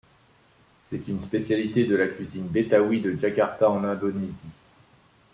C'est 0.85 1.07
une 1.09 1.21
spécialité 1.21 1.85
de 1.85 1.95
la 1.95 2.07
cuisine 2.07 2.47
betawi 2.47 3.01
de 3.01 3.11
Jakarta, 3.19 3.69
en 3.69 3.83
Indonésie. 3.83 4.33